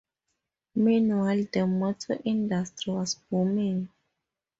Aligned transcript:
Meanwhile 0.73 1.45
the 1.53 1.67
motor 1.67 2.17
industry 2.25 2.91
was 2.91 3.13
booming. 3.13 3.89